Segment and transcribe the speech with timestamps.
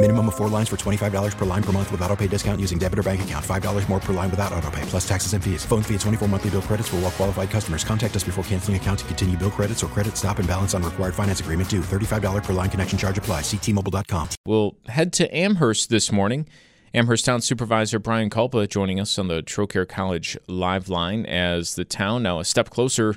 [0.00, 2.78] Minimum of four lines for $25 per line per month with auto pay discount using
[2.78, 3.44] debit or bank account.
[3.44, 5.64] $5 more per line without auto pay, plus taxes and fees.
[5.64, 7.82] Phone fee at 24 monthly bill credits for all qualified customers.
[7.82, 10.84] Contact us before canceling account to continue bill credits or credit stop and balance on
[10.84, 11.80] required finance agreement due.
[11.80, 13.40] $35 per line connection charge apply.
[13.40, 14.28] See T-Mobile.com.
[14.46, 16.46] We'll head to Amherst this morning.
[16.94, 21.84] Amherst Town Supervisor Brian Kulpa joining us on the Trocaire College live line as the
[21.84, 23.16] town now a step closer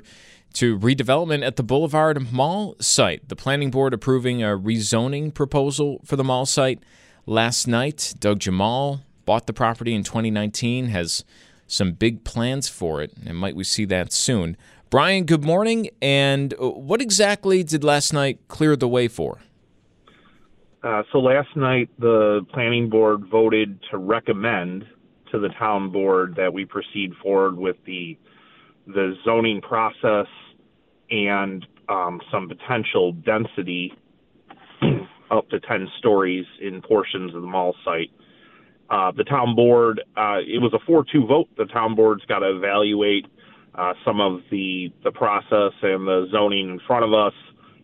[0.54, 3.28] to redevelopment at the Boulevard Mall site.
[3.28, 6.80] The planning board approving a rezoning proposal for the mall site
[7.26, 8.14] last night.
[8.18, 11.24] Doug Jemal bought the property in 2019, has
[11.66, 14.56] some big plans for it, and might we see that soon.
[14.90, 15.88] Brian, good morning.
[16.02, 19.40] And what exactly did last night clear the way for?
[20.82, 24.84] Uh, so last night, the planning board voted to recommend
[25.30, 28.18] to the town board that we proceed forward with the
[28.86, 30.26] the zoning process
[31.12, 33.92] and um, some potential density
[35.30, 38.10] up to 10 stories in portions of the mall site.
[38.90, 41.48] Uh, the town board, uh, it was a 4-2 vote.
[41.56, 43.26] The town board's got to evaluate
[43.74, 47.32] uh, some of the the process and the zoning in front of us,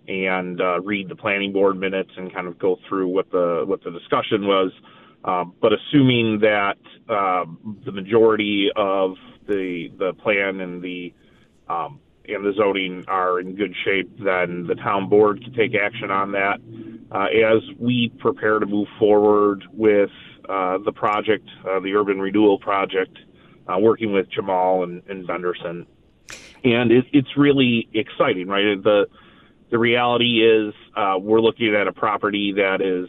[0.06, 3.82] and uh, read the planning board minutes and kind of go through what the what
[3.82, 4.70] the discussion was.
[5.24, 6.76] Uh, but assuming that
[7.08, 7.44] uh,
[7.86, 9.14] the majority of
[9.46, 11.12] the the plan and the
[11.70, 16.10] um, and the zoning are in good shape, then the town board can take action
[16.10, 16.60] on that
[17.10, 20.10] uh, as we prepare to move forward with
[20.48, 23.16] uh, the project, uh, the urban renewal project,
[23.66, 25.86] uh, working with Jemal and, and Benderson.
[26.64, 28.82] And it, it's really exciting, right?
[28.82, 29.06] The
[29.70, 33.08] the reality is uh, we're looking at a property that is,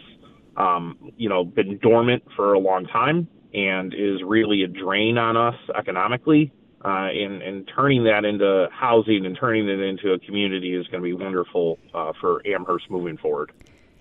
[0.57, 5.37] um, you know, been dormant for a long time and is really a drain on
[5.37, 6.51] us economically.
[6.83, 11.03] Uh, and, and turning that into housing and turning it into a community is going
[11.03, 13.51] to be wonderful uh, for Amherst moving forward.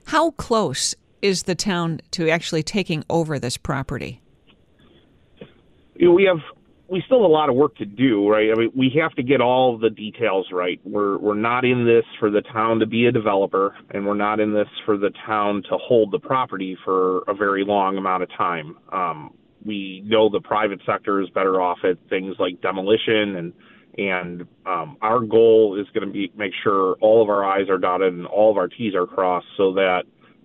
[0.06, 4.20] How close is the town to actually taking over this property?
[5.96, 6.38] You know, we have
[6.88, 8.50] we still have a lot of work to do, right?
[8.50, 10.80] I mean, we have to get all the details right.
[10.84, 14.40] We're we're not in this for the town to be a developer, and we're not
[14.40, 18.30] in this for the town to hold the property for a very long amount of
[18.30, 18.78] time.
[18.90, 23.52] Um, we know the private sector is better off at things like demolition and
[23.98, 27.78] and um, our goal is going to be make sure all of our I's are
[27.78, 30.04] dotted and all of our T's are crossed, so that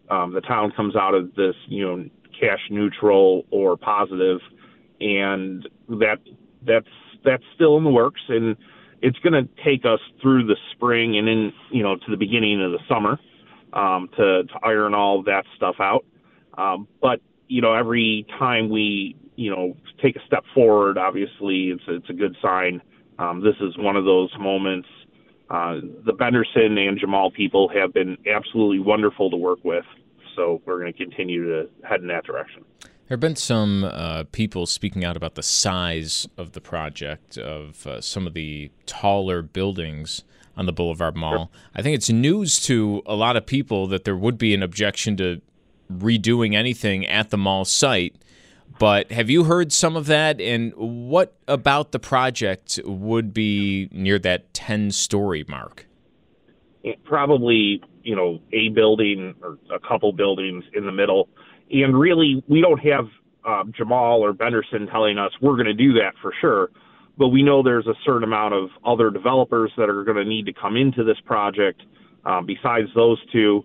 [0.10, 2.04] um, the town comes out of this, you know,
[2.40, 4.40] cash neutral or positive,
[5.00, 6.18] and that
[6.66, 6.88] that's
[7.24, 8.58] that's still in the works, and
[9.04, 12.60] it's going to take us through the spring and in you know to the beginning
[12.64, 13.20] of the summer
[13.74, 16.06] um, to to iron all that stuff out.
[16.58, 21.84] Um, but you know, every time we you know take a step forward, obviously it's
[21.88, 22.82] it's a good sign
[23.20, 24.88] um, this is one of those moments.
[25.50, 29.86] Uh, the Benderson and Jemal people have been absolutely wonderful to work with,
[30.36, 32.64] so we're going to continue to head in that direction.
[32.82, 37.86] There have been some uh, people speaking out about the size of the project, of
[37.86, 40.24] uh, some of the taller buildings
[40.56, 41.32] on the Boulevard Mall.
[41.32, 41.50] Sure.
[41.76, 45.18] I think it's news to a lot of people that there would be an objection
[45.18, 45.42] to
[45.92, 48.16] redoing anything at the mall site
[48.80, 50.42] but have you heard some of that?
[50.42, 55.86] And what about the project would be near that 10 story mark?
[57.04, 61.30] Probably, you know, a building or a couple buildings in the middle.
[61.72, 63.08] And really, we don't have
[63.46, 66.70] um, Jemal or Benderson telling us we're going to do that for sure.
[67.18, 70.48] But we know there's a certain amount of other developers that are going to need
[70.48, 71.84] to come into this project
[72.26, 73.64] um, besides those two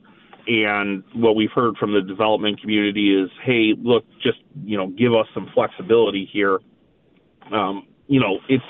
[0.49, 5.13] and what we've heard from the development community is, hey, look, just you know, give
[5.13, 6.59] us some flexibility here.
[7.53, 8.65] Um, you know, it's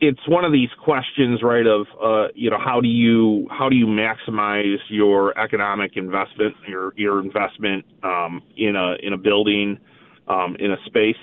[0.00, 1.66] it's one of these questions, right?
[1.66, 6.92] Of uh, you know, how do you how do you maximize your economic investment, your
[6.96, 9.78] your investment um, in a in a building,
[10.28, 11.16] um, in a space,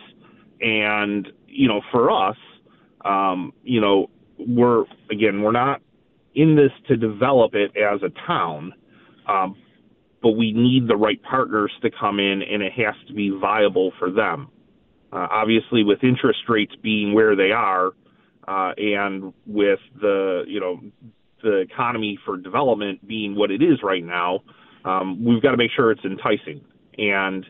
[0.60, 2.38] and you know, for us,
[3.06, 5.82] um, you know, we're again we're not
[6.36, 8.74] in this to develop it as a town,
[9.28, 9.56] um,
[10.22, 13.92] but we need the right partners to come in, and it has to be viable
[14.00, 14.50] for them.
[15.12, 17.92] Uh, obviously, with interest rates being where they are,
[18.48, 20.80] uh, and with the you know
[21.44, 24.40] the economy for development being what it is right now,
[24.86, 26.62] um, we've got to make sure it's enticing,
[26.98, 27.46] and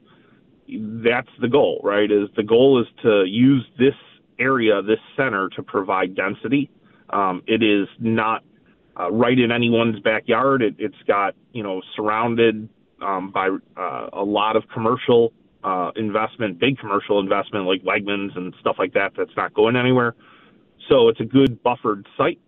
[1.04, 2.12] that's the goal, right?
[2.12, 3.96] Is the goal is to use this
[4.40, 6.70] area, this center, to provide density.
[7.12, 8.44] Um, it is not
[9.00, 10.62] uh, right in anyone's backyard.
[10.62, 12.70] It, has got you know surrounded
[13.02, 18.54] um, by uh, a lot of commercial uh, investment, big commercial investment like Wegmans and
[18.60, 19.14] stuff like that.
[19.18, 20.16] That's not going anywhere.
[20.90, 22.40] So it's a good buffered site.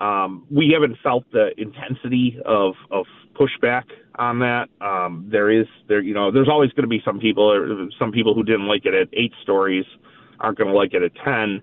[0.00, 3.84] Um, we haven't felt the intensity of, of pushback
[4.16, 4.68] on that.
[4.80, 8.34] Um, there is there you know there's always going to be some people some people
[8.34, 9.84] who didn't like it at eight stories
[10.40, 11.62] aren't going to like it at ten.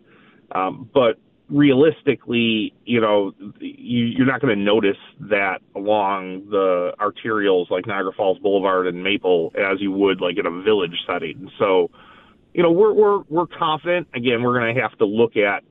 [0.53, 1.17] Um, but
[1.49, 8.11] realistically, you know, you, you're not going to notice that along the arterials like Niagara
[8.13, 11.51] Falls Boulevard and Maple as you would like in a village setting.
[11.59, 11.91] So,
[12.53, 14.07] you know, we're we're we're confident.
[14.13, 15.63] Again, we're going to have to look at,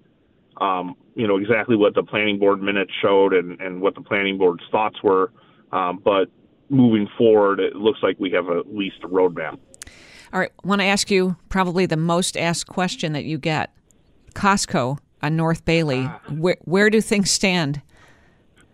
[0.61, 4.39] um, you know, exactly what the planning board minutes showed and and what the planning
[4.39, 5.33] board's thoughts were.
[5.73, 6.29] Um, but
[6.69, 9.59] moving forward, it looks like we have at least a roadmap.
[10.33, 13.73] All right, I want to ask you probably the most asked question that you get.
[14.35, 16.05] Costco on North Bailey.
[16.05, 17.81] Uh, where where do things stand?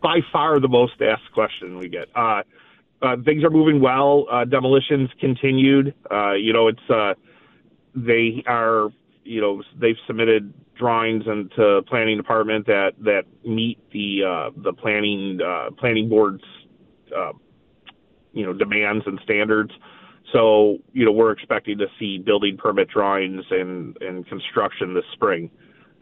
[0.03, 2.09] By far the most asked question we get.
[2.15, 2.43] Uh,
[3.03, 4.27] uh, things are moving well.
[4.31, 5.95] Uh, demolitions continued.
[6.11, 7.15] Uh, you know, it's uh,
[7.95, 8.91] they are.
[9.25, 15.39] You know, they've submitted drawings into planning department that that meet the the planning
[15.79, 16.43] planning board's
[18.33, 19.73] you know demands and standards.
[20.33, 25.51] So, you know, we're expecting to see building permit drawings and, and construction this spring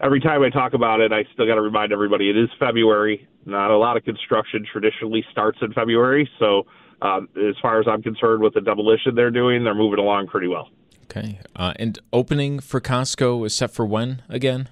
[0.00, 3.26] every time I talk about it, I still got to remind everybody it is February.
[3.44, 6.28] Not a lot of construction traditionally starts in February.
[6.38, 6.66] So,
[7.00, 10.48] uh, as far as I'm concerned, with the demolition they're doing, they're moving along pretty
[10.48, 10.68] well.
[11.04, 11.40] Okay.
[11.56, 14.68] Uh, and opening for Costco is set for when again?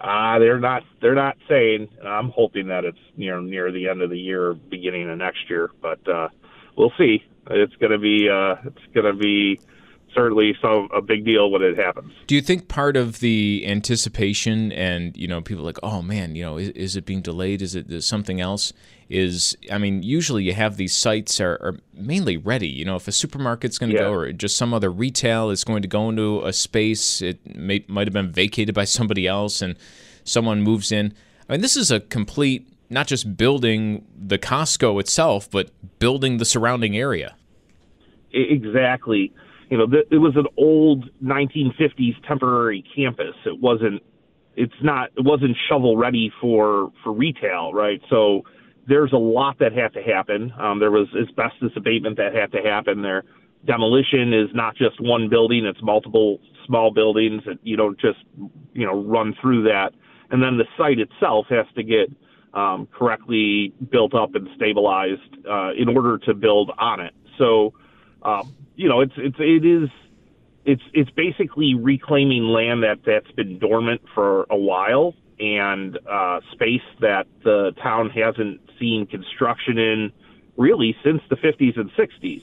[0.00, 0.82] Uh, they're not.
[1.00, 1.88] They're not saying.
[2.04, 5.70] I'm hoping that it's near near the end of the year, beginning of next year.
[5.80, 6.28] But uh,
[6.76, 7.24] we'll see.
[7.48, 8.28] It's gonna be.
[8.28, 9.58] Uh, it's gonna be
[10.16, 12.12] certainly some a big deal when it happens.
[12.26, 16.42] Do you think part of the anticipation and you know people like oh man you
[16.42, 17.62] know is, is it being delayed?
[17.62, 18.72] Is it is something else?
[19.08, 22.68] is I mean usually you have these sites are, are mainly ready.
[22.68, 24.04] You know if a supermarket's going to yeah.
[24.04, 27.84] go or just some other retail is going to go into a space it may,
[27.86, 29.76] might have been vacated by somebody else and
[30.24, 31.14] someone moves in.
[31.48, 36.44] I mean this is a complete not just building the Costco itself but building the
[36.44, 37.36] surrounding area.
[38.32, 39.32] Exactly
[39.70, 43.34] you know, it was an old 1950s temporary campus.
[43.44, 44.02] It wasn't,
[44.54, 48.00] it's not, it wasn't shovel ready for, for retail, right?
[48.08, 48.42] So
[48.86, 50.52] there's a lot that had to happen.
[50.58, 53.24] Um, there was asbestos abatement that had to happen there.
[53.64, 58.18] Demolition is not just one building, it's multiple small buildings that you don't just,
[58.72, 59.90] you know, run through that.
[60.30, 62.10] And then the site itself has to get,
[62.54, 65.20] um, correctly built up and stabilized
[65.50, 67.12] uh, in order to build on it.
[67.38, 67.74] So,
[68.22, 69.88] um, you know, it's it's it is
[70.64, 76.82] it's it's basically reclaiming land that that's been dormant for a while and uh, space
[77.00, 80.12] that the town hasn't seen construction in
[80.56, 82.42] really since the 50s and 60s.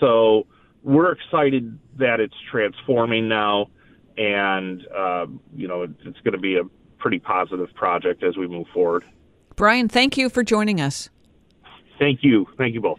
[0.00, 0.46] So
[0.82, 3.68] we're excited that it's transforming now,
[4.16, 6.64] and uh, you know it's going to be a
[6.98, 9.04] pretty positive project as we move forward.
[9.56, 11.10] Brian, thank you for joining us.
[11.98, 12.46] Thank you.
[12.58, 12.98] Thank you both.